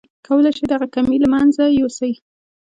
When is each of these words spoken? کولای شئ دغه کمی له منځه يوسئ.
کولای 0.27 0.53
شئ 0.57 0.65
دغه 0.73 0.87
کمی 0.95 1.17
له 1.23 1.27
منځه 1.33 1.63
يوسئ. 1.79 2.11